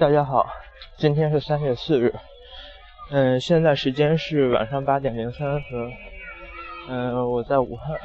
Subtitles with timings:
[0.00, 0.46] 大家好，
[0.96, 2.14] 今天是三月四日，
[3.10, 5.92] 嗯，现在时间是晚上八点零三分，
[6.88, 8.00] 嗯，我在武汉，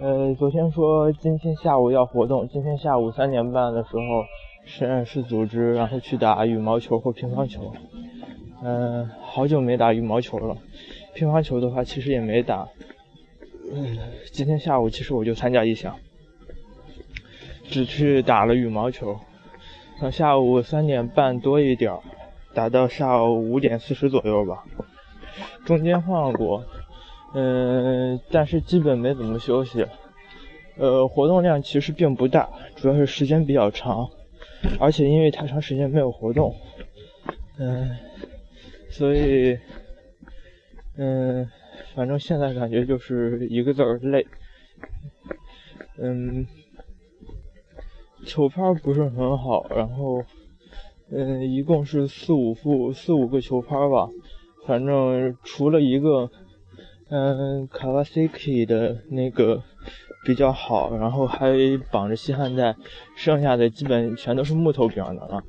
[0.00, 4.02] 呃，昨天说今天下午要活动，今天下午三点半的时候，
[4.66, 7.72] 实验室组织，然后去打羽毛球或乒乓球，
[8.62, 10.54] 嗯，好久没打羽毛球了，
[11.14, 12.68] 乒乓球的话其实也没打，
[13.72, 13.96] 嗯，
[14.30, 15.96] 今天下午其实我就参加一项，
[17.70, 19.18] 只去打了羽毛球。
[19.98, 22.00] 从下午三点半多一点儿，
[22.52, 24.64] 打到下午五点四十左右吧，
[25.64, 26.64] 中间换过，
[27.32, 29.86] 嗯，但是基本没怎么休息，
[30.76, 34.10] 呃，活动量其实并不大，主要是时间比较长，
[34.80, 36.54] 而且因为太长时间没有活动，
[37.58, 37.96] 嗯，
[38.90, 39.56] 所以，
[40.96, 41.48] 嗯，
[41.94, 44.26] 反正现在感觉就是一个字儿累，
[45.98, 46.46] 嗯。
[48.24, 50.24] 球拍不是很好，然后，
[51.10, 54.08] 嗯，一共是四五副四五个球拍吧，
[54.66, 56.30] 反正除了一个，
[57.08, 59.62] 嗯，卡瓦 c k 的那个
[60.24, 61.52] 比较好，然后还
[61.92, 62.74] 绑着吸汗带，
[63.14, 65.44] 剩下的基本全都是木头柄的了，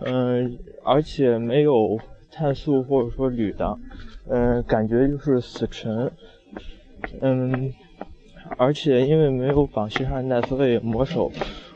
[0.00, 1.98] 嗯，而且没有
[2.30, 3.76] 碳素或者说铝的，
[4.28, 6.10] 嗯，感觉就是死沉，
[7.20, 7.72] 嗯，
[8.56, 11.30] 而且因为没有绑吸汗带，所以磨手。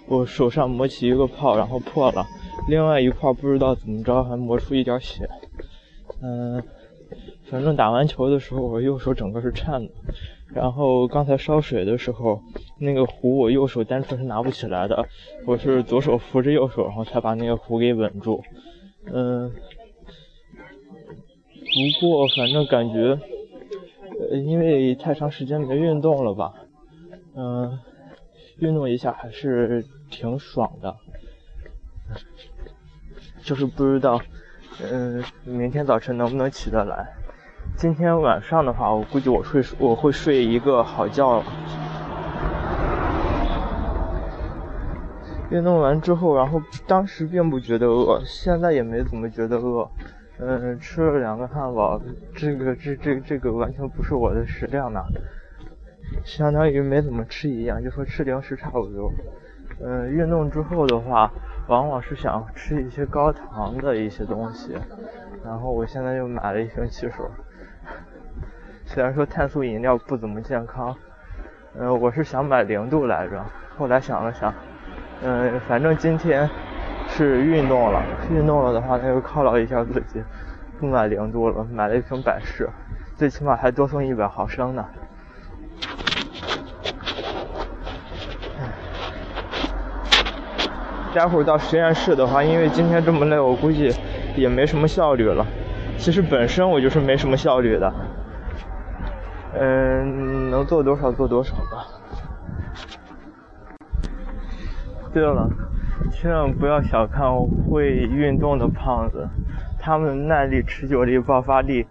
[0.07, 2.27] 我手上磨起一个泡，然后破了，
[2.69, 5.29] 另外一块不知道怎么着还磨出一点血。
[6.23, 6.63] 嗯，
[7.51, 9.91] 反正打完球的时候我右手整个是颤的，
[10.55, 12.41] 然后刚才烧水的时候，
[12.79, 15.07] 那个壶我右手单纯是拿不起来的，
[15.47, 18.43] 我是左手扶着右手，然后才把那个壶给稳住。
[19.07, 23.19] 嗯，不过反正感觉，
[24.31, 26.55] 呃，因为太长时间没运动了吧，
[27.35, 27.79] 嗯。
[28.59, 30.97] 运动一下还是挺爽的，
[33.43, 34.21] 就是不知道，
[34.83, 37.13] 嗯，明天早晨能不能起得来。
[37.77, 41.43] 今天晚上的话，我估计我睡我会睡一个好觉。
[45.51, 49.89] 运动完之后，然后当时并不觉得饿，现在也没怎么觉得饿。
[50.39, 52.01] 嗯，吃了两个汉堡，
[52.35, 55.01] 这个这这这个完全不是我的食量呢。
[56.23, 59.13] 相当于没怎么吃一样，就和吃零食差不多。
[59.81, 61.31] 嗯，运动之后的话，
[61.67, 64.77] 往往是想吃一些高糖的一些东西。
[65.45, 67.27] 然后我现在又买了一瓶汽水。
[68.87, 70.95] 虽然说碳素饮料不怎么健康，
[71.79, 73.45] 嗯，我是想买零度来着。
[73.77, 74.55] 后来想了想，
[75.23, 76.49] 嗯，反正今天
[77.09, 80.23] 是运动了，运动了的话，那就犒劳一下自己，
[80.79, 82.69] 不买零度了，买了一瓶百事，
[83.17, 84.87] 最起码还多送一百毫升呢。
[91.15, 93.95] 待会儿到实验室的话，因为今天这么累，我估计
[94.35, 95.47] 也没什么效率了。
[95.97, 97.95] 其实本身我就是没什么效率的，
[99.55, 101.87] 嗯，能做多少做多少吧。
[105.13, 105.49] 对了，
[106.11, 107.31] 千万不要小看
[107.71, 109.29] 会运动的胖子，
[109.79, 111.87] 他们耐力、持久力、爆发力，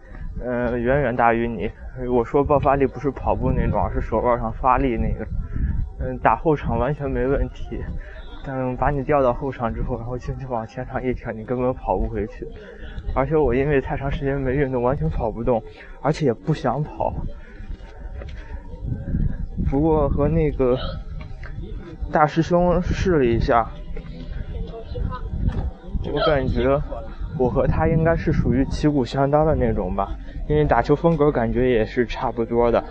[0.46, 1.72] 嗯，远远大于你。
[2.12, 5.26] 我说爆发力不是跑步那种，而是手腕上发力那个，
[6.02, 7.80] 嗯，打后场完全没问题。
[8.46, 12.46] 等把你调到后场之后，然后轻轻往前场一挑，你根本跑不回去。
[13.16, 15.64] 而且我因为太长时间没运动，完全跑不动，
[16.02, 17.14] 而且也不想跑。
[19.70, 20.78] 不过和那个
[22.12, 23.66] 大师兄试了一下，
[26.14, 26.82] 我感觉
[27.40, 30.16] 我和他应该是属于旗鼓相当的那种吧，
[30.50, 32.84] 因为打球风格感觉也是差不多的。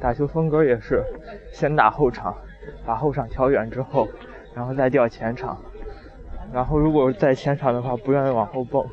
[0.00, 1.04] 打球风格也是
[1.52, 2.34] 先打后场，
[2.86, 4.08] 把后场调远之后。
[4.54, 5.58] 然后再调前场，
[6.52, 8.86] 然后如果在前场的话不愿意往后蹦，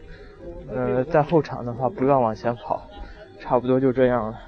[0.73, 2.87] 呃，在后场的话不愿往前跑，
[3.39, 4.39] 差不多就这样了。